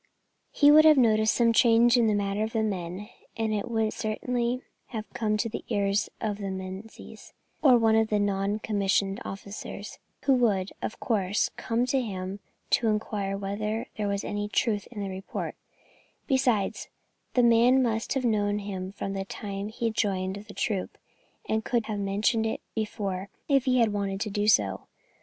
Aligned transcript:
He 0.51 0.71
would 0.71 0.83
have 0.83 0.97
noticed 0.97 1.35
some 1.35 1.53
change 1.53 1.95
in 1.95 2.07
the 2.07 2.15
manner 2.15 2.41
of 2.43 2.53
the 2.53 2.63
men, 2.63 3.07
and 3.37 3.53
it 3.53 3.69
would 3.69 3.93
certainly 3.93 4.63
have 4.87 5.07
come 5.13 5.37
to 5.37 5.47
the 5.47 5.63
ears 5.69 6.09
of 6.19 6.39
Menzies 6.39 7.33
or 7.61 7.77
one 7.77 7.95
of 7.95 8.07
the 8.07 8.15
other 8.15 8.25
non 8.25 8.57
commissioned 8.57 9.21
officers, 9.23 9.99
who 10.23 10.33
would, 10.33 10.71
of 10.81 10.99
course, 10.99 11.49
come 11.55 11.85
to 11.85 12.01
him 12.01 12.39
to 12.71 12.87
inquire 12.87 13.37
whether 13.37 13.85
there 13.95 14.07
was 14.07 14.23
any 14.23 14.47
truth 14.49 14.87
in 14.89 15.03
the 15.03 15.09
report; 15.09 15.55
besides, 16.25 16.89
the 17.35 17.43
man 17.43 17.83
must 17.83 18.13
have 18.13 18.25
known 18.25 18.57
him 18.57 18.91
from 18.91 19.13
the 19.13 19.23
time 19.25 19.67
he 19.67 19.91
joined 19.91 20.37
the 20.47 20.55
troop, 20.55 20.97
and 21.47 21.63
could 21.63 21.85
have 21.85 21.99
mentioned 21.99 22.47
it 22.47 22.61
before 22.73 23.29
if 23.47 23.65
he 23.65 23.77
had 23.77 23.93
wanted 23.93 24.19
to 24.21 24.31
do 24.31 24.47
so. 24.47 24.87